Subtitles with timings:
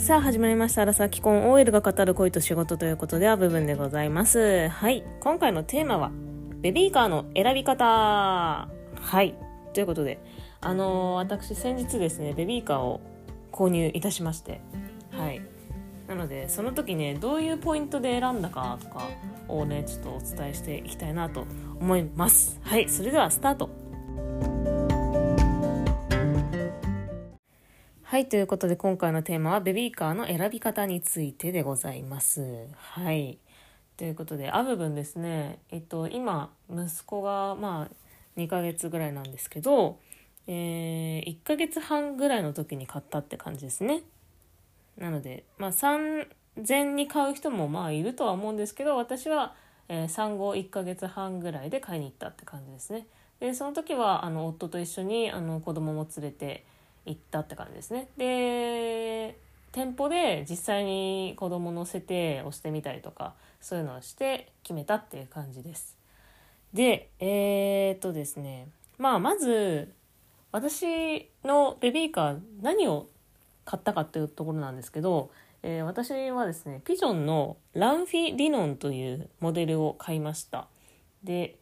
[0.00, 4.68] さあ始まりました「アラサー既婚 OL が語る恋と仕事」ということでは部分でございます。
[4.68, 5.04] はい。
[5.20, 6.10] 今回のテーマは
[6.62, 7.84] ベビーカーの選び方。
[7.84, 9.34] はい。
[9.74, 10.18] ということで
[10.62, 13.02] あのー、私先日ですねベビーカーを
[13.52, 14.62] 購入いたしまして。
[15.10, 15.42] はい。
[16.08, 19.06] なのでその時ねどういうポイントで選んだかとか
[19.48, 21.44] をねちょっとお伝えしていきたいなと
[21.78, 22.58] 思います。
[22.62, 22.88] はい。
[22.88, 23.68] それではスタート。
[28.10, 32.66] はいということで今回のテーマはベビーカーの選び方についてでございます。
[32.74, 33.38] はい。
[33.96, 35.60] ということであ部分ですね。
[35.70, 37.94] えっと今息子がまあ
[38.36, 40.00] 2ヶ月ぐらいなんですけど
[40.48, 44.02] えー、1ヶ月半ぐらいの時に買ったって感じですね。
[44.98, 46.26] なので、まあ、産
[46.68, 49.54] 前に買う人もまあいるとは思うんですけど私は、
[49.88, 53.06] えー、産後1ヶ月半ぐらいで買いに行ったって感じですね。
[53.38, 56.64] でその時はあの夫と一緒にあの子供も連れて
[57.06, 58.08] 行ったって感じですね。
[58.16, 59.36] で
[59.72, 65.96] 店舗で実際に子供乗せて押してみたりとかそういうのをして決めたっていう感じです。
[66.72, 69.92] でえー、っとですねまあまず
[70.52, 73.08] 私のベビーカー何を
[73.64, 75.30] 買ったかっていうところなんですけど、
[75.62, 80.66] えー、私はですねピジョンのランフィリノンというモデルを買いました
[81.22, 81.56] で、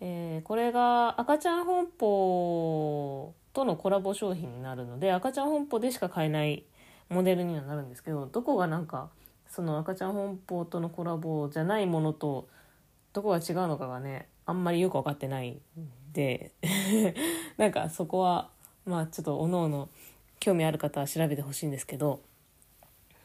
[0.00, 6.64] えー、これが赤ちゃん本舗とのコラボ商品になるので赤ちゃん本舗でしか買えない
[7.08, 9.08] モデルにはなるんですけどどこがなんか
[9.48, 12.48] その赤ちゃん本舗とのコラボじゃないものと
[13.14, 15.60] どこが違うのかがねあんまりよく分かってないん
[16.12, 16.52] で
[17.56, 18.50] なんかそこは
[18.84, 19.88] まあちょっとおのの
[20.38, 22.20] 興味ある方は調べてほしいんですけど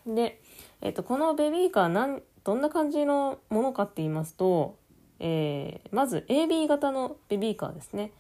[0.08, 0.42] で、
[0.80, 4.78] えっと、このベビーカーなんどんな感じのものかって言いますと、
[5.20, 8.14] えー、まず AB 型のベビーカーですね。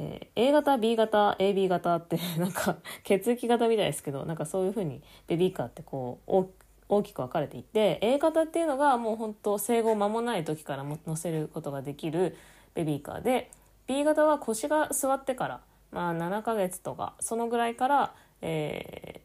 [0.00, 6.46] えー、A 型 B 型 AB 型って なんか血液型みたいですけどなんかそういう風にベビーカーってこう
[6.88, 12.36] 大きく分かれていて A 型っていうのがもう本当生後間もない時からも乗せることができる
[12.74, 13.50] ベビーカーで
[13.88, 19.20] B 型は腰が座ってから、まあ、7ヶ月とかそのぐらいから、え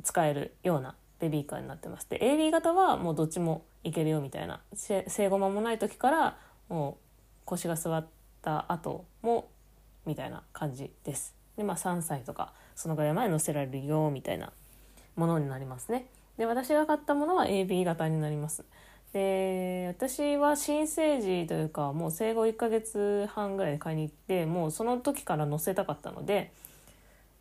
[0.00, 6.36] ー、使えるようなベビーカーになってますで AB 型はもうどっちもいけるよみたいな生後間もない時から
[6.68, 7.04] もう
[7.44, 8.06] 腰が座っ
[8.42, 9.48] た後も
[10.06, 11.34] みたいな感じです。
[11.56, 14.52] でまあ3歳とかそのぐらい前乗せられるよみたいな
[15.16, 16.06] ものになりますね。
[16.36, 18.64] で私が買ったものは AB 型になります。
[19.12, 26.52] で私は新生児というかもう生後1ヶ月半ぐらいで買いに行ってもうその時から乗せたかったので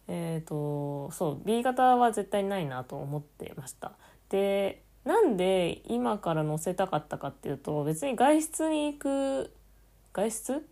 [0.07, 3.94] えっ、ー、とそう B 型は絶対ないなと思ってました。
[4.30, 9.53] でなんで今から乗せたかったかっていうと別に外出に行く
[10.13, 10.66] 外出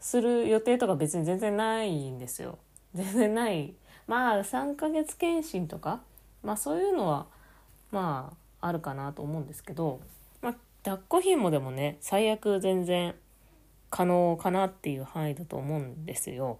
[0.00, 2.58] する予定とか別に全然ないんですよ
[2.94, 3.74] 全然ない
[4.06, 6.02] まあ3ヶ月検診とか
[6.42, 7.26] まあそういうのは
[7.90, 10.00] まああるかなと思うんですけど、
[10.40, 13.14] まあ、抱っこひもでもね最悪全然
[13.90, 16.58] 可能かなっていう範囲だと思うんですよ。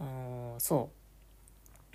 [0.00, 0.90] あのそ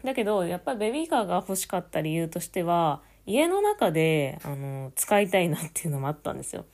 [0.03, 6.65] うだけどやっぱりベビーカーが欲しかった理由としては家の中であの使いたいなっていうのもあったんですよ。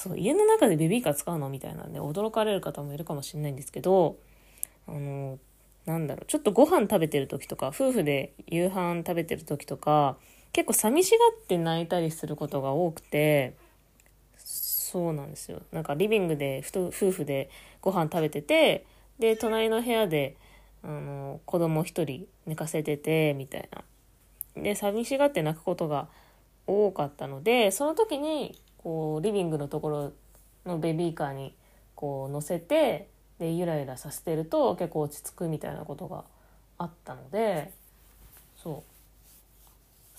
[0.00, 4.16] そう家の中でベビーカー使うのみたいなんで驚かれる方もいるかもしれないんですけど
[4.88, 5.38] あの
[5.84, 10.16] なんだろうちょっとご飯食べてる時とか夫婦で夕飯食べてる時とか
[10.52, 13.52] 結構寂しがって泣いたりすることが多くて
[14.38, 15.60] そうなんですよ。
[15.70, 17.50] なんかリビングで夫婦で
[17.82, 18.86] ご飯食べてて
[19.18, 20.34] で隣の部屋で
[20.82, 23.68] あの子供一人寝かせててみたい
[24.56, 24.62] な。
[24.62, 26.08] で寂しがって泣くことが
[26.66, 30.12] 多かったのでその時にこうリビングのところ
[30.64, 31.54] のベビーカーに
[31.94, 33.08] こう乗せて
[33.38, 36.24] でゆらゆらさせてると結構落ち着くみたいなことが
[36.78, 37.72] あったので
[38.56, 38.90] そう。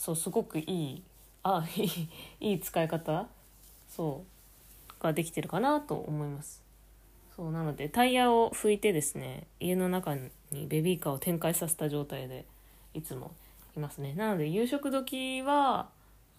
[0.01, 1.03] そうすごくいい
[1.43, 2.09] あいい
[2.51, 3.27] いい使い方
[3.87, 4.23] そ
[4.99, 6.63] うができてるかなと思います。
[7.35, 10.31] そうなのでタイヤを拭いてですね家の中に
[10.67, 12.45] ベビーカーを展開させた状態で
[12.93, 13.31] いつも
[13.75, 14.15] いますね。
[14.15, 15.89] なので夕食時は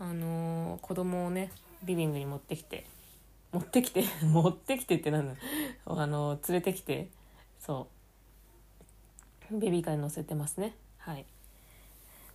[0.00, 1.52] あのー、子供をね
[1.84, 2.84] リビングに持ってきて
[3.52, 4.04] 持ってきて？
[4.24, 5.34] 持ってきてってなんだ？
[5.84, 7.08] あの、連れてきて
[7.60, 7.86] そ
[9.50, 9.58] う。
[9.58, 10.74] ベビーカーに乗せてますね。
[10.98, 11.26] はい。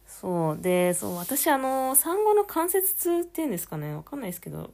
[0.06, 0.62] そう。
[0.62, 3.96] でそう私あの産後の関節痛っていうんですかね？
[3.96, 4.72] わかんないですけど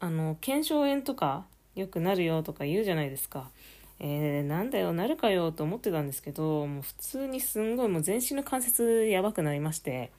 [0.00, 1.44] あの腱鞘炎とか
[1.74, 3.50] よくなるよとか言うじゃないですか。
[3.98, 10.10] えー、なんだよなるかよと思ってたんですけどもう普通にすんごいもう全身の関節やばくなりまして。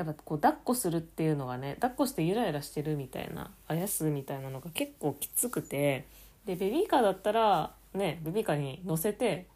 [0.00, 6.06] やっぱこう抱っこするっていうのがね抱っこしてゆらゆらしてるみたいなあやすみたいなのが結構きつくて
[6.46, 9.46] でベビーカーだったらねベビーカーに乗せて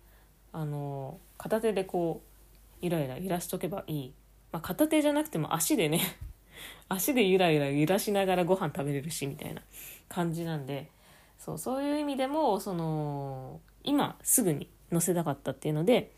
[0.53, 4.13] あの片手でこうゆらゆら揺らしとけばいい。
[4.53, 6.01] まあ、片手じゃなくても足でね
[6.91, 9.63] 足でゆらゆら揺らしながらご飯食べれるしみたいな
[10.11, 10.91] 感じなんで
[11.39, 16.13] そうそういう意味でもその今すぐに載せたかったっていうので、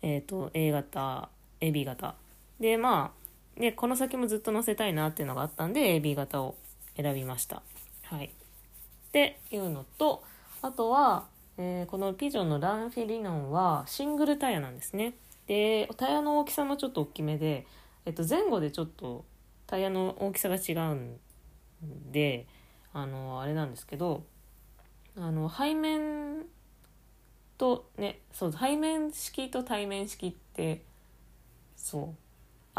[0.00, 1.28] えーと、A 型
[1.60, 2.14] AB 型。
[2.60, 3.17] でまあ
[3.58, 6.54] でこの先もずっと載せたいなっていうのがあったんで AB 型を
[6.96, 7.62] 選びました。
[8.04, 8.30] はい、っ
[9.12, 10.22] ていうのと
[10.62, 11.26] あとは、
[11.58, 15.14] えー、このピジョンのランフィリノンはシングルタイヤなんですね。
[15.46, 17.66] でタイヤの大きさもちょっと大きめで、
[18.06, 19.24] えっと、前後でちょっと
[19.66, 21.16] タイヤの大きさが違うん
[22.12, 22.46] で
[22.92, 24.24] あのあれなんですけど
[25.16, 26.44] あの背面
[27.56, 30.82] とねそう背面式と対面式って
[31.76, 32.27] そう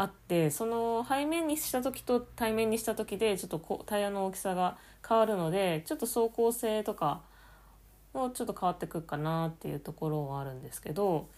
[0.00, 7.20] あってその背面にした時と対面にした時でちょっとこタイヤの大きさが変わるのでちょっと走行性とか
[8.14, 11.28] もちょっと変わってくるかなっていうところはあるんですけど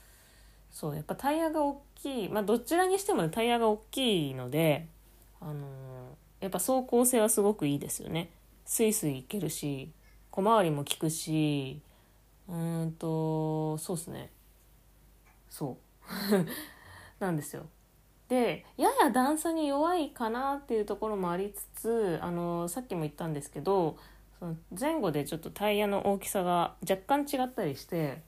[0.71, 4.87] そうやっぱタイヤが大きいまあどちらにしても、ね、タイヤが大きいので
[5.41, 5.57] あのー、
[6.43, 8.31] やっぱ走行性はすごくいいですよね。
[8.65, 9.91] スイスイいけるし
[10.31, 11.83] 小回りも利くし
[12.47, 14.31] うんとそうっすね。
[15.51, 15.79] そ
[16.39, 16.47] う。
[17.19, 17.67] なんですよ。
[18.33, 23.99] でやや段差に弱いかなっていうところもありつつあのさっきも言ったんですけど
[24.39, 28.23] その前後でちょっとタイヤの大きさが若干違ったりして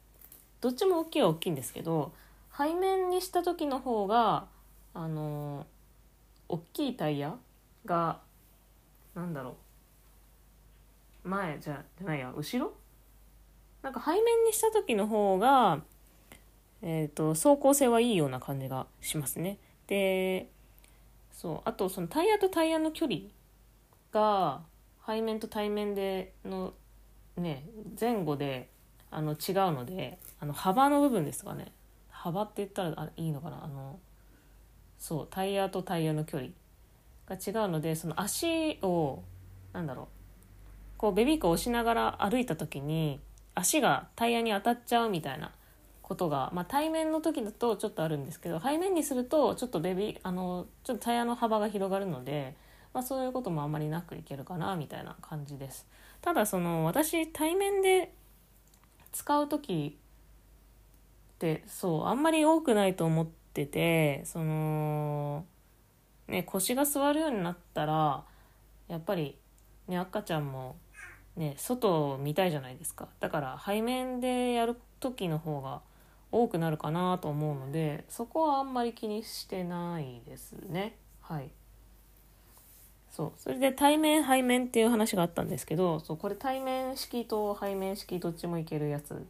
[0.61, 2.13] どっちも大きいは大きいんですけど
[2.55, 4.45] 背面にした時の方が
[4.93, 5.65] あの
[6.51, 7.35] 大きいタイヤ
[7.87, 8.21] が
[9.15, 9.57] なんだろ
[11.25, 12.75] う前じゃじゃないや後ろ？
[13.81, 15.81] なんか背面にした時の方が、
[16.83, 19.57] えーと、走行性はいいような感じがしますね。
[19.87, 20.51] で
[21.33, 23.19] そうあとそのタイヤとタイヤの距離
[24.13, 24.63] が
[25.07, 26.73] 背面と対面での
[27.37, 27.67] ね
[28.01, 28.71] 前後で
[29.11, 29.37] あの違う
[29.73, 31.73] のであの幅の部分ですかね。
[32.11, 33.65] 幅って言ったらいいのかな。
[33.65, 33.99] あの
[34.99, 36.51] そうタイヤとタイヤの距離
[37.29, 39.23] が違うのでその足を
[39.73, 40.07] なんだろう。
[40.97, 43.21] こうベビーカーを押しながら歩いた時に
[43.55, 45.53] 足がタイヤに当たっちゃうみたいな
[46.05, 52.55] ことが、まあ、対面の時だとちょっとあるんですけど背面にするとちょっとベビーあのちょっとタイヤの幅が広がるので、
[52.93, 55.87] まあ、そういうこともあんまりなくいけるかなみたいな感じです。
[56.21, 58.13] ただその私対面で
[59.13, 59.99] 使う時
[61.35, 65.47] ってそうあんまり多くないと思っててその
[66.29, 68.25] ね腰が座るようになったら
[68.89, 69.39] やっぱり
[69.89, 70.77] ね赤ちゃんも
[71.37, 75.81] ね外を見たいじゃないですかだから背面でやる時の方が
[76.35, 80.97] 多くなるかなと思うのでそこはあんまり気にしてないですね。
[81.21, 81.51] はい。
[83.11, 83.33] そう。
[83.37, 89.25] それで対面背面っていう話があったんですけどそうこれ対面式と背面式どっちもいけるやつ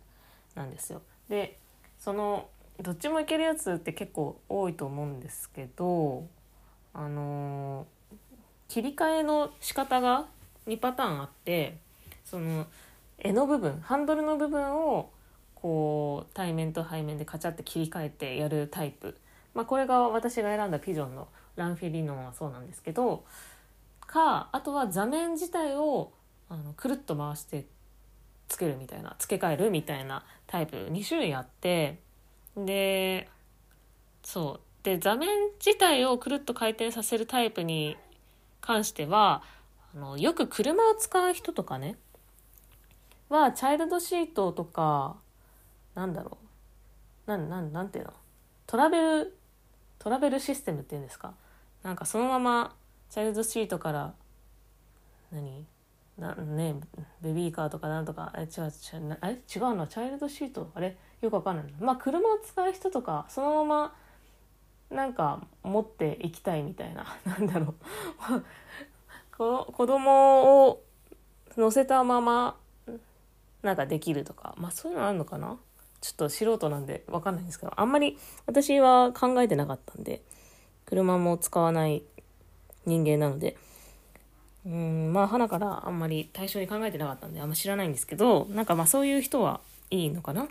[0.55, 1.03] なんですよ。
[1.29, 1.59] で
[1.99, 2.49] その
[2.81, 6.25] どっちもいけるやつって結構多いと思うんですけど
[6.95, 8.17] あのー、
[8.69, 10.27] 切り替えの仕方が
[10.67, 11.77] 2パターンあって
[12.25, 12.67] その
[13.19, 15.11] 柄の部分ハンドルの部分を
[15.65, 19.17] こう対面と背面でカチャって切り替えてやるタイプ、
[19.55, 21.27] まあ、これが私が選んだピジョンの
[21.57, 23.25] ランフィリノンはそうなんですけど
[24.07, 26.13] かあとは座面自体を
[26.51, 27.65] あのくるっと回して
[28.47, 31.99] つけるみたいな付け替えるみたいなタイプ2種類あって
[32.59, 33.31] で
[34.23, 34.85] そう。
[34.85, 35.31] で座面
[35.65, 37.97] 自体をくるっと回転させるタイプに
[38.61, 39.43] 関しては
[39.97, 41.97] あのよく車を使う人とかね
[43.31, 45.24] はチャイルドシートとか
[45.95, 46.39] なんだろ
[47.27, 47.31] う。
[47.31, 48.13] なんなんなんていうの？
[48.67, 49.37] トラベル
[49.99, 51.35] トラベルシステムっていうんですか？
[51.83, 52.75] なんかそのまま
[53.11, 54.15] チャイルドシートから
[55.33, 55.67] 何？
[56.19, 56.77] なね
[57.21, 59.33] ベビーカーとかなんとかえ違う違うあれ？
[59.35, 59.41] 違う
[59.75, 59.87] の？
[59.87, 60.71] チャイルドシート？
[60.75, 60.97] あれ？
[61.21, 63.95] よくわかんないまあ車を使う人とかそのまま
[64.91, 67.17] なんか持っていきたいみたいな。
[67.25, 67.75] なんだろ
[68.31, 68.43] う。
[69.37, 70.83] 子供を
[71.57, 72.57] 乗せたまま
[73.63, 74.55] なんかできるとか。
[74.59, 75.59] まあそういうのあるのかな？
[76.05, 80.21] ちょっと素人なんで分かんないんですけどあんまり私は考えてなかったんで
[80.85, 82.03] 車も使わない
[82.85, 83.57] 人間なので
[84.67, 90.47] うんまあ花からあんまり対象に考えてなかったんであんま知らないんですけどなんかまあそういう人はいいのかな？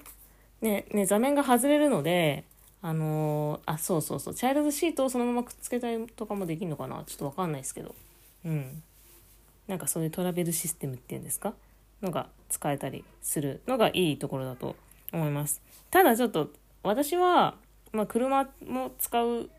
[0.61, 2.45] ねね座面が外れるので
[2.81, 7.03] あのー、あそうそうそうチャイルドシートをそのままくっつけたりとかもできるのかな？
[7.05, 7.93] ちょっと分かんないですけど
[8.43, 8.81] うん。
[9.67, 11.53] なんかそういうトラベルシステムっていうんですか？
[12.01, 14.75] のが使えたりするのがいいところだと
[15.13, 15.61] 思います。
[15.91, 16.49] ただちょっと
[16.83, 17.55] 私は、
[17.91, 19.49] まあ、車も使う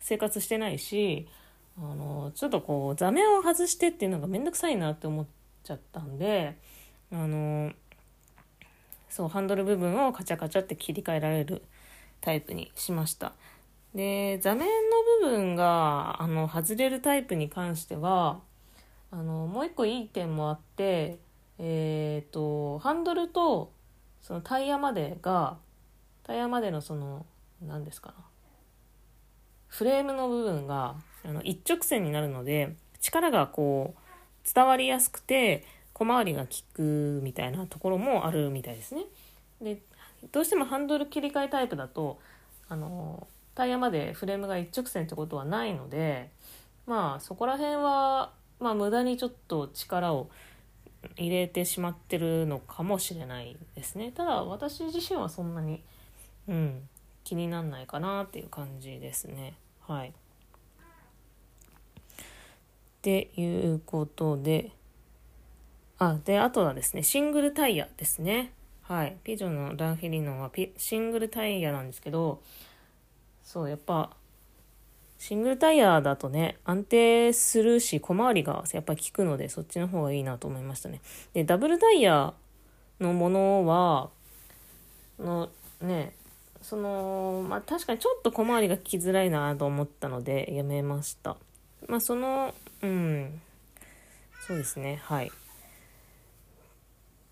[0.00, 1.28] 生活してないし
[1.76, 5.26] あのちょっとこう座面を外してっていうのがめんどくさいなって思っ
[5.64, 6.56] ちゃったんで
[7.12, 7.72] あの
[9.10, 11.62] そうハンドル部分をカチャカチャって切り替えられる
[12.20, 13.32] タイプにしました。
[13.94, 14.66] で座面
[15.22, 18.40] の部分があの外れるタイプに関しては
[19.10, 21.18] あのもう一個いい点もあって
[21.58, 23.72] えっ、とハンドルと
[24.22, 25.56] そのタイヤまでが
[26.24, 27.24] タイヤまでのその
[27.66, 28.14] 何ですか
[29.66, 39.02] フレームの部分があの一直線になるので力がこう伝わりやすくて小回りが利くみたいなところもあるみたいですね。
[39.60, 39.80] で
[40.32, 42.18] どうしてもハンドル切り替えタイプだと
[42.68, 46.30] あのタイヤまでフレームが一直線ってことはないので
[46.86, 50.30] まあそこら辺は、まあ、無駄にちょっと力を
[51.16, 54.12] 入れてしまってるのかもしれないですね。
[54.12, 55.82] ただ私自身はそんなに、
[56.48, 56.88] うん、
[57.24, 59.54] 気になんないかなっていう感じですね。
[59.86, 60.08] はい。
[60.08, 60.12] っ
[63.00, 64.72] ていうことで
[65.98, 68.52] あであとはですねシングルタイヤですね。
[68.82, 69.16] はい。
[69.22, 72.40] ピジョンのランフィリノンはシングルタイヤなんですけど
[73.42, 74.10] そうやっぱ
[75.18, 81.00] シングルタイヤだとね、安定するし、小回りがやっぱり効くので、そっちの方がいいなと思いましたね。
[81.32, 82.32] で、ダブルタイヤ
[83.00, 84.10] のものは、
[85.18, 86.14] の、ね、
[86.62, 91.36] その、まあ確かにちょっと小回りが効きづらいなと思ったので、やめました。
[91.88, 93.40] まあその、うん、
[94.46, 95.32] そうですね、はい。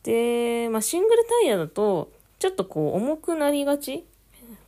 [0.03, 4.05] で、まあシングルタイヤだと、ちょっとこう重くなりがち？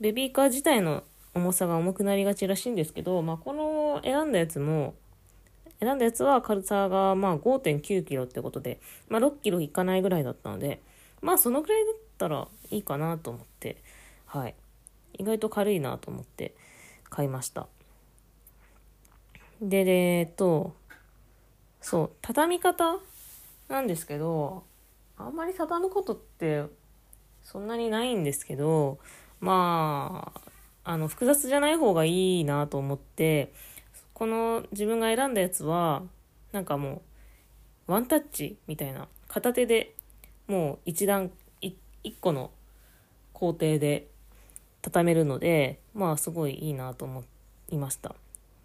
[0.00, 1.02] ベビーカー自体の
[1.35, 4.94] 重さが重くなりがちらしいんですけど、まあ、この選んだやつも、
[5.80, 10.80] 選んだやつは軽さがまあ5.9キロってことで、まあ、6キロいかないぐらいだったので、
[11.20, 13.82] まあそのぐらいだったらいいかなと思って、
[14.26, 14.54] はい。
[15.14, 16.54] 意外と軽いなと思って
[17.08, 17.66] 買いました。
[19.61, 19.85] で、
[20.20, 20.75] えっと、
[21.80, 22.99] そう、畳み方
[23.68, 24.64] なんですけど、
[25.16, 26.64] あんまり畳むことって
[27.42, 28.99] そんなにないんですけど、
[29.40, 30.40] まあ、
[30.88, 33.52] あの、複雑じゃない方がいいなと思って、
[34.14, 36.02] この自分が選んだやつは、
[36.50, 37.02] なんかも
[37.87, 39.95] う、ワンタッチみたいな、片手で
[40.47, 41.30] もう一段、
[41.61, 41.76] 一
[42.18, 42.50] 個の
[43.35, 44.09] 工程で
[44.80, 47.23] 畳めるので、まあすごいいいなと思
[47.68, 48.14] いました。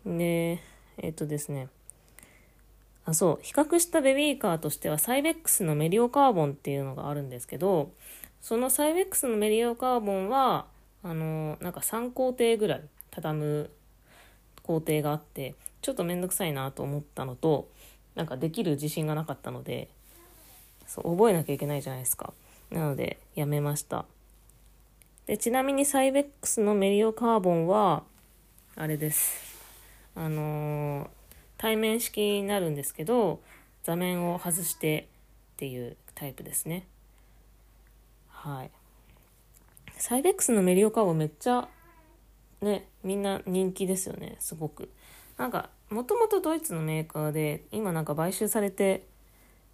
[0.05, 0.61] で、
[0.99, 1.67] えっ、ー、とですね、
[3.03, 7.91] あ、そう、比較したベビーカーとしてはサイベックスのメリオカーボンっていうのがあるんですけど、
[8.39, 10.71] そのサイベックスのメリオカーボンは、
[11.03, 12.81] あのなんか3工程ぐらい
[13.11, 13.69] 畳む
[14.63, 17.69] 工程があってちょっと面倒くさいなと思ったのと
[18.15, 19.89] なんかできる自信がなかったので
[20.87, 22.33] そう覚えなきゃいけないじゃないですか。
[22.71, 24.05] なのでやめました。
[25.25, 28.03] でちなみにサイベックスのメリオカーボンは
[28.75, 29.59] あれです。
[30.15, 31.07] あのー、
[31.57, 33.39] 対面式になるんですけど
[33.83, 35.07] 座面を外して
[35.53, 36.85] っていうタイプですね。
[38.29, 38.71] はい。
[40.03, 41.69] サイベックスのメリオカーボめっちゃ
[42.61, 44.89] ねみんな人気ですよねすごく
[45.37, 49.05] なんかもともとドイツのメーカーで今なんか買収されて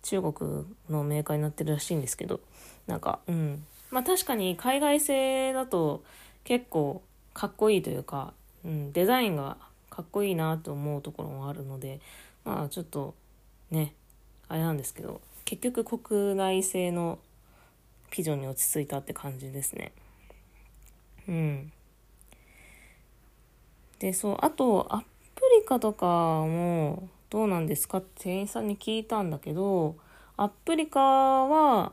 [0.03, 2.41] 中国のメーカーになってるらしいんですけど
[2.85, 6.03] なんかうんまあ確かに海外製だと
[6.43, 7.01] 結構
[7.33, 8.33] かっこいいというか、
[8.63, 9.57] うん、デザインが
[9.89, 12.01] かっこいいなと思うところもあるので
[12.45, 13.15] まあちょっと
[13.71, 13.95] ね
[14.47, 17.17] あれなんですけど結局国内製の
[18.11, 19.91] ピジョンに落ち着いたって感じですね。
[21.29, 21.71] うん。
[23.99, 25.05] で、そう、あと、アプ
[25.59, 29.95] リカとかもどうなんですかって店員さんに聞いたんだけど、
[30.37, 31.91] アプリカは、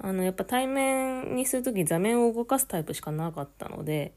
[0.00, 4.12] あの、やっぱ対面にするとき座面を動かすタイプしかなかったので、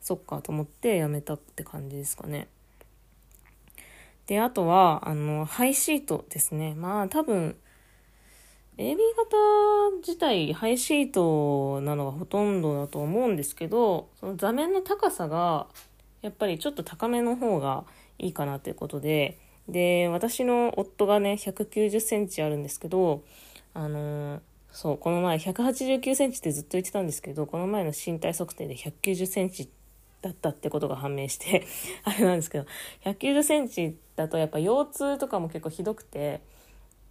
[0.00, 2.48] そっかと思ってやめたって感じですかね。
[4.26, 6.74] で、あとは、あの、ハイシートですね。
[6.74, 7.56] まあ、多分、
[8.78, 15.66] AB 型自体ハイシートなのがほとんどだと思うんですけどその座面の高さが
[16.22, 17.84] やっぱりちょっと高めの方が
[18.18, 19.36] いいかなということで
[19.68, 23.22] で私の夫がね190センチあるんですけど
[23.74, 24.40] あの、
[24.72, 29.68] そうこの前189センチってずっと言ってたんですけどこの前の身体測定で190センチ
[30.22, 31.66] だったってことが判明して
[32.04, 32.66] あれなんですけど
[33.04, 36.40] 190センチだとやっぱ腰痛とかも結構ひどくて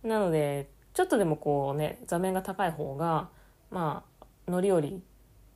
[0.03, 0.67] なので
[0.97, 3.29] ちょっとでもこうね座面が高い方が
[3.69, 4.99] まあ乗り降り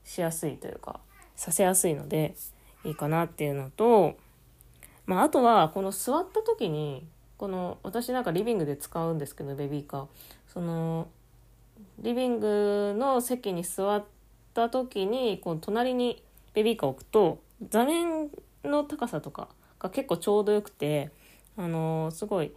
[0.03, 0.99] しやすいというか
[1.35, 2.35] させやすいので
[2.85, 4.19] いいかなっていうのと、
[5.07, 7.07] まあ、あとはこの座った時に
[7.39, 10.07] この私なんかリビングで使うんですけどベビーカー。
[10.45, 11.07] その
[11.97, 14.05] リビングの席に座っ
[14.53, 18.29] た時にこの隣にベビーカーを置くと座面
[18.63, 19.47] の高さとか
[19.79, 21.09] が結構ちょうどよくて
[21.57, 22.51] あのすごい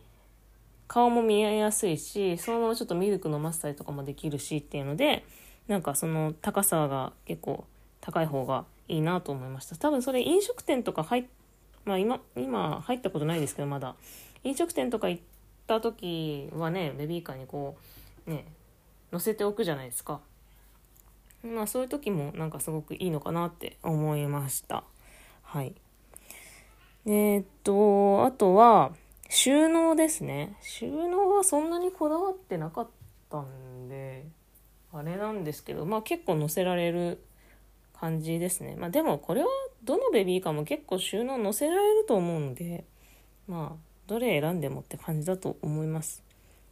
[0.87, 5.25] 顔も見えやすいしそのままちょっとミルク飲ませたりとかもできるしっていうので
[5.67, 7.65] なんかその高さが結構
[8.01, 9.77] 高い方がいいなと思いました。
[9.77, 11.25] 多分それ飲食店とか入っ
[11.85, 13.95] まあ今今入ったことないですけどまだ。
[14.43, 15.23] 飲食店とか行っ
[15.67, 17.77] た時はねベビーカーにこ
[18.27, 18.45] うね
[19.11, 20.21] 乗せておくじゃないですか。
[21.43, 24.85] まあそういう時もなんかすごくいいのかなって思いました。
[25.43, 25.75] はい。
[27.07, 28.93] えー、っとあとは
[29.35, 30.57] 収納ですね。
[30.63, 32.89] 収納はそんなにこだわってなかっ
[33.29, 34.25] たんで
[34.93, 37.21] あれなんですけどまあ結構載せられる
[37.99, 38.77] 感じですね。
[38.79, 39.49] まあでもこれは
[39.83, 42.85] どのベビーカーも結構収納載せられると思うので
[43.49, 43.77] まあ
[44.07, 46.23] どれ選んでもって感じだと思います。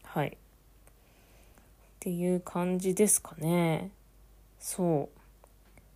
[0.05, 0.29] はい。
[0.29, 0.33] っ
[1.99, 3.91] ていう感じですかね。
[4.61, 5.09] そ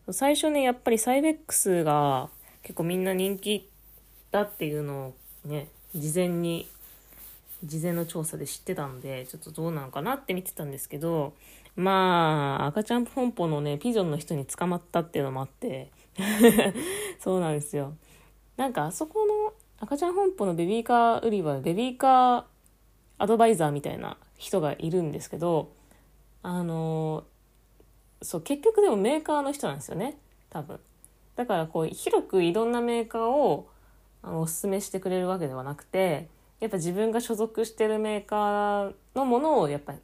[0.09, 0.13] う。
[0.13, 2.29] 最初ねやっぱりサイベックスが
[2.63, 3.71] 結構みんな人気
[4.33, 6.69] だっていうのをね事前に
[7.65, 11.35] 事前の調査で知ってたのでちょっとどうなのかなって見てたんですけど
[11.75, 15.91] まあ赤ちゃん本舗のねピジョンの人に捕まったっていうのもあって
[17.21, 17.95] そうなんですよ。
[18.57, 22.45] なんかあそこの赤ちゃん本舗のベビーカー売り場ベビーカー
[23.19, 25.73] アドバイザーみたいな人がいるんですけど
[26.43, 27.25] あの
[28.23, 30.19] そう結局でもメーカーの人なんですよね
[30.51, 30.81] 多分。
[31.37, 33.69] だからこう広くいろんなメーカーを
[34.27, 36.29] あのおすすめしてくれるわけではなくて
[36.59, 39.99] やっぱ自分が所属してるメーカーのものをやっぱり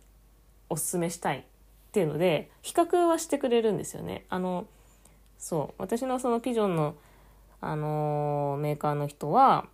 [0.71, 1.43] おすすめしたいっ
[1.91, 4.25] ていうので比較はしてくれるんですよね。
[4.29, 4.67] あの
[5.39, 6.95] そう私のそのピジョンの、
[7.61, 9.67] あのー、メーカーの人は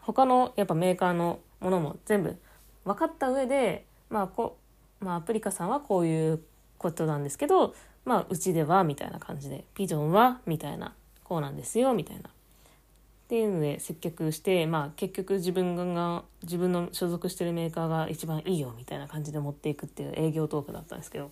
[0.00, 2.36] 他のやっぱメーカーのものも全部
[2.84, 4.58] 分かった上でまあこ
[5.00, 6.40] まあアプリカさんはこういう
[6.78, 12.30] ことなんですけどまあうちではみたいな感じでピジョンはみたいなこうなんですよみたいな
[13.30, 21.30] っていうので接客して、まあ、結局自分が自分の所属してるメーカーが一番いいよみたいな感じで持っていくっていう営業トークだったんですけど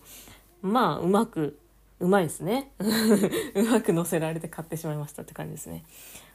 [0.61, 1.59] まあうまく
[1.99, 2.71] うまいですね。
[3.53, 5.83] うまく載せられて買ってしまいましたって感じですね。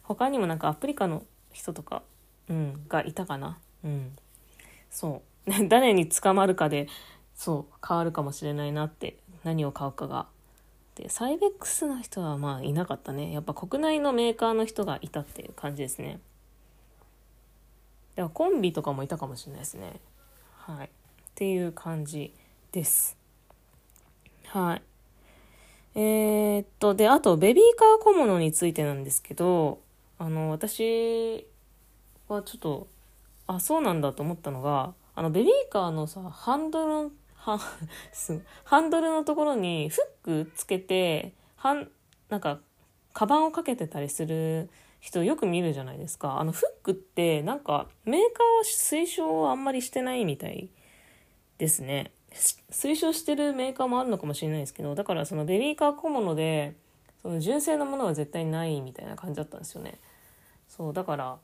[0.02, 2.02] 他にもなんかアプリカの人とか、
[2.50, 3.58] うん、がいたかな。
[3.84, 4.14] うん。
[4.90, 5.50] そう。
[5.70, 6.88] 誰に捕まるかで
[7.34, 10.26] そう変わるかもしれないなって何を買うかが
[10.94, 13.32] でサイベックスの人はまあいなかったね。
[13.32, 16.20] やっぱ国内のメーカーの人がいたっていう感じですね。
[18.14, 20.00] だからコンビとかもいたかもしれないですね。
[20.56, 20.86] はい。
[20.86, 20.90] っ
[21.34, 22.32] ていう感じ
[22.70, 23.16] です。
[24.46, 24.82] はい。
[25.96, 29.80] えー、っとであとベビーカー小物についてなんですけど
[30.18, 31.46] あの私
[32.28, 32.88] はちょっと
[33.46, 37.12] あそうなんだと思ったのがあのベビーカーのさハンドル
[37.44, 37.58] は
[38.64, 41.90] ハンドルのところにフックつけてはん
[42.30, 42.60] なんか
[43.12, 46.40] カバンをかけてたりする人よく見るじゃないですか。
[46.40, 50.70] あのフックってなんかメーカーは推奨あんまりしてないみたい
[51.58, 52.12] ですね。
[52.70, 56.74] 推奨してるメーカーもあるのかもしれないですけどだからそのベビーカー小物で
[57.22, 60.00] その純正のものは絶対ないみたいな感じだったんですよね。
[60.66, 61.38] そうだから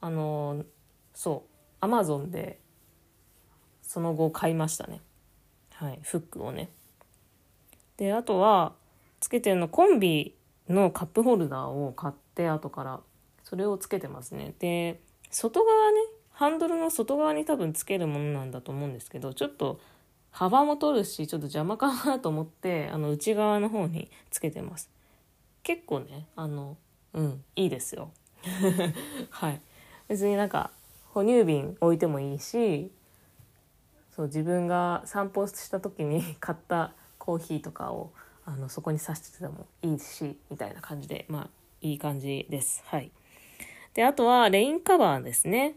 [0.00, 0.64] あの
[1.12, 1.50] そう
[1.80, 2.60] アマゾンで
[3.82, 5.00] その後買いましたね。
[5.82, 6.70] はい、フックをね。
[7.96, 8.74] であとは
[9.18, 10.36] つけてるのコンビ
[10.68, 13.00] のカップホルダーを買って後から
[13.42, 14.54] それをつけてますね。
[14.60, 15.00] で
[15.32, 15.98] 外側ね
[16.30, 19.80] ハンドルの外側に多分つけるものなんだと思うんですけどちょっと
[20.30, 24.88] 幅も取るしちょっと邪魔かなと思ってあの内側の方につけてます。
[25.64, 26.76] 結構ねあの
[27.12, 28.12] うんいいですよ。
[29.30, 29.60] はい
[30.06, 30.70] 別になんか
[31.12, 32.92] 哺乳瓶置いてもいいし
[34.14, 38.12] そう自分が散歩した時に 買ったコーヒーとかを
[38.44, 42.82] あのそこに刺しててもいいしみたいな感じでまあいい感じです。
[42.86, 43.10] はい。
[43.94, 45.76] であとはレインカバーですね。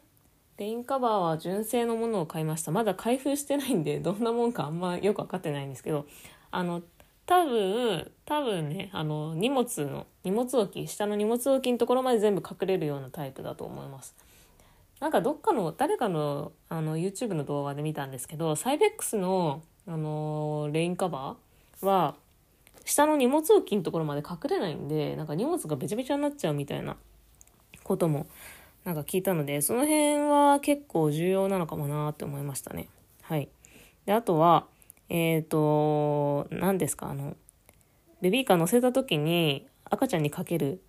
[0.58, 2.72] レインカバーは純正のものを買いました。
[2.72, 6.06] まだ開封してないんで どんなもんかあんまよく分かってないんですけど
[6.52, 6.82] あの
[7.26, 14.16] 多分多分ねあの荷物の荷物置き下の荷物置きのところまで全部隠れるようなタイプだと思います。
[15.00, 22.16] なんかどっかの誰かのあの YouTube の動画で見たんですけどサイベックスの、あのレインカバーは
[22.86, 26.96] 下の荷物置きのところまで隠れないんでなんか荷物がべちゃべちゃになっちゃうみたいな
[27.84, 28.28] ことも
[28.84, 32.88] なんか聞いたのでその辺は結構重要なのかもなって思いましたね。
[33.24, 33.50] はい、
[34.06, 34.68] であとは
[35.10, 37.36] えっ、ー、と何ですかあの
[38.22, 40.82] ベビーカー乗せた時に赤ちゃんにかける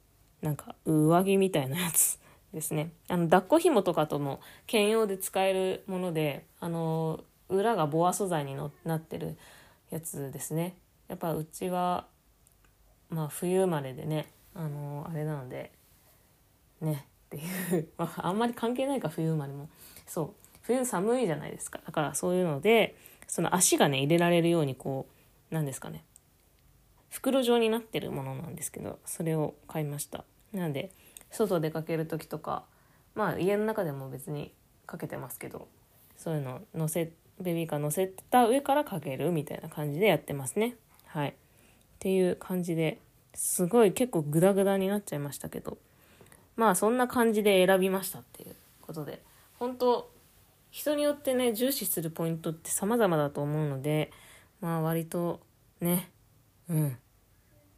[0.43, 2.19] なんか上着みたいなやつ
[2.57, 2.91] ですね。
[3.09, 9.37] あの抱っこ紐とかとも兼用で使えるものであの裏がボア素材になってる
[9.91, 10.75] やつですね。
[11.07, 12.07] やっぱうちは
[13.11, 15.71] まあ冬生まれでねあのあれなので
[16.81, 17.89] ねっていう。
[17.99, 19.69] まああんまり関係ないか冬生まれも。
[20.07, 20.35] そう。
[20.63, 21.79] 冬寒いじゃないですか。
[21.85, 22.97] だからそういうので
[23.29, 25.07] その足がね入れられるようにこ
[25.51, 26.05] うなんですかね。
[27.11, 30.25] 袋状になってるものなんですけどそれを買いました。
[30.55, 30.91] なので
[31.37, 32.65] 外出かける時とか
[33.15, 34.53] まあ家の中でも別に
[34.87, 35.69] かけてますけど
[36.17, 40.75] そういうの乗せベビーカー乗せた上からかけるみたいな感じでやってますね。
[41.07, 41.29] はい。
[41.29, 41.33] っ
[41.99, 42.99] ていう感じで
[43.35, 45.79] すごい結構グダグダになっちゃいましたけど
[46.57, 49.23] まあそんな感じで選びましたっていうことで
[49.59, 50.11] 本当
[50.71, 54.11] 人によってね重視するポイントって様々だと思うので
[54.61, 55.41] まあ割と
[55.81, 56.11] ね
[56.69, 56.97] うん。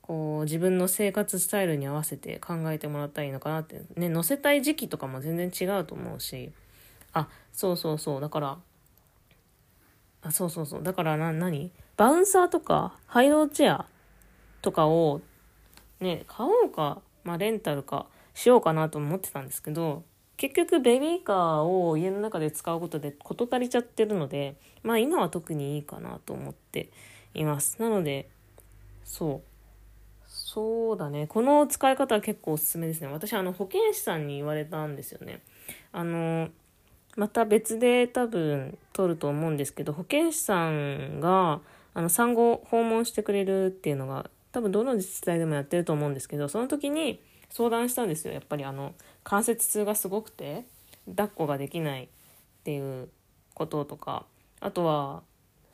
[0.08, 3.82] こう自分の生活スタイルに合わせて考えてもらったらいいのかなって。
[3.94, 6.50] ね載せたい時期とかも全然違うと思うし。
[7.12, 8.20] あそうそうそう。
[8.20, 8.58] だから
[10.22, 10.82] あそうそうそう。
[10.82, 11.70] だからな何？
[11.98, 13.86] バウンサーとかハイローチェア
[14.62, 15.20] とかを
[16.00, 20.04] ね買おうか、まあ、レンタルかしようかなと思ってたんですけど
[20.36, 26.88] 結局ベビーカーを家の中で使うことで事足りちゃってるのでまあ今は特にいいかなと思って
[27.34, 27.76] います。
[27.80, 28.30] なので
[29.04, 29.57] そう。
[30.28, 31.26] そうだね。
[31.26, 33.08] この使い方は結構おすすめですね。
[33.08, 35.42] 私、あの、保健師さんに言われたんですよね。
[35.90, 36.50] あの、
[37.16, 41.60] また別で多分取ると思うんですけど、保健師さんが、
[41.94, 48.34] あの、産後訪問してくれるっていうのが、多分どの自治体でもやってると思うんですけど、その時に相談したんですよ。
[48.34, 50.64] やっぱりあの、関節痛がすごくて、
[51.06, 52.08] 抱っこができないっ
[52.64, 53.08] ていう
[53.54, 54.26] こととか、
[54.60, 55.22] あとは、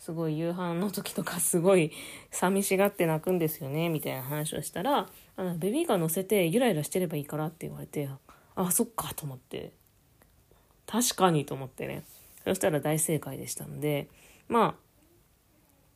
[0.04, 1.90] すごい夕飯の時とかすごい
[2.30, 8.10] 寂しがって泣くんですよねみたいな話をしたらあのベビーカー乗せてゆらゆらしてればいいからって言われて
[8.54, 9.72] あそっかと思って。
[10.86, 12.04] 確かにと思ってね。
[12.44, 14.08] そしたら大正解でしたので
[14.46, 14.76] ま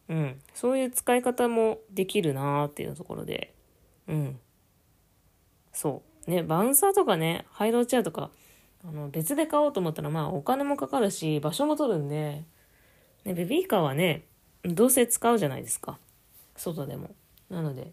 [0.08, 0.40] あうん。
[0.54, 3.52] そういう使い方もできるなーっていうところで。
[4.08, 4.38] うん。
[5.74, 6.30] そう。
[6.30, 8.30] ねバウンサーとかねハイローチェアとか
[8.86, 12.42] あの別で買おうと思ったらまあお金もかかるし場所も取るんで
[13.24, 14.24] ね、ベビーカーはね、
[14.64, 15.98] どうせ使うじゃないですか。
[16.56, 17.10] 外でも。
[17.50, 17.92] なので、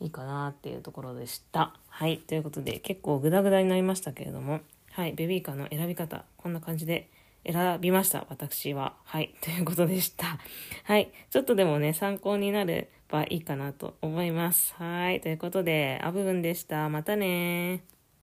[0.00, 1.74] いいかなっていうところでした。
[1.88, 2.18] はい。
[2.18, 4.60] ということで、結構グダグダになりましたけれども、
[4.92, 5.12] はい。
[5.12, 7.08] ベビーカーの選び方、こんな感じで
[7.44, 8.26] 選びました。
[8.28, 8.94] 私は。
[9.04, 9.34] はい。
[9.40, 10.38] ということでした。
[10.84, 11.12] はい。
[11.30, 14.74] ちょっとでもね、参考になればいいかなと思います。
[14.74, 15.20] はい。
[15.20, 16.88] ということで、アブブンでした。
[16.88, 17.84] またね